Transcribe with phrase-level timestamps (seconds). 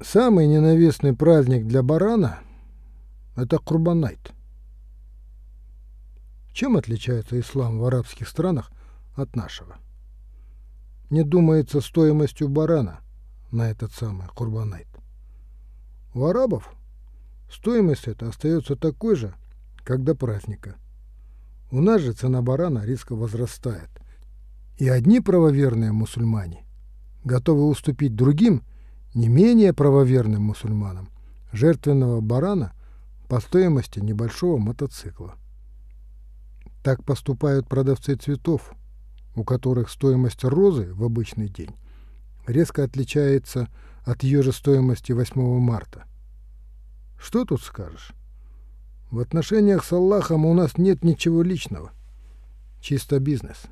[0.00, 2.40] Самый ненавистный праздник для барана–
[3.36, 4.32] это Курбанайт.
[6.52, 8.70] Чем отличается ислам в арабских странах
[9.14, 9.76] от нашего?
[11.08, 13.00] Не думается стоимостью барана
[13.50, 14.86] на этот самый Курбанайт.
[16.12, 16.74] У арабов
[17.50, 19.34] стоимость эта остается такой же,
[19.82, 20.76] как до праздника.
[21.70, 23.88] У нас же цена барана резко возрастает.
[24.76, 26.66] И одни правоверные мусульмане
[27.24, 28.62] готовы уступить другим,
[29.16, 31.08] не менее правоверным мусульманам,
[31.50, 32.74] жертвенного барана
[33.28, 35.36] по стоимости небольшого мотоцикла.
[36.84, 38.72] Так поступают продавцы цветов,
[39.34, 41.74] у которых стоимость розы в обычный день
[42.46, 43.68] резко отличается
[44.04, 46.04] от ее же стоимости 8 марта.
[47.18, 48.12] Что тут скажешь?
[49.10, 51.90] В отношениях с Аллахом у нас нет ничего личного.
[52.82, 53.62] Чисто бизнес.